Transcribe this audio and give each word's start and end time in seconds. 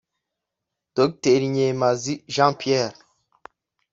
Dr 0.95 1.39
Nyemazi 1.53 2.13
Jean 2.33 2.53
Pierre 2.59 2.95